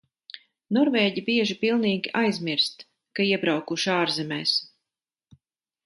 Norvēģi 0.77 1.23
bieži 1.27 1.57
pilnīgi 1.65 2.13
aizmirst, 2.23 2.89
ka 3.21 3.29
iebraukuši 3.29 3.93
ārzemēs. 4.01 4.59